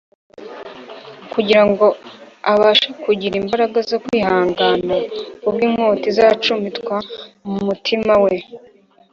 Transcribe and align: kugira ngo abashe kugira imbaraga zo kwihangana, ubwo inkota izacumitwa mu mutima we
kugira 1.33 1.63
ngo 1.69 1.85
abashe 2.51 2.89
kugira 3.03 3.35
imbaraga 3.41 3.77
zo 3.89 3.97
kwihangana, 4.03 4.95
ubwo 5.47 5.61
inkota 5.67 6.05
izacumitwa 6.11 6.95
mu 7.49 7.57
mutima 7.67 8.13
we 8.23 8.35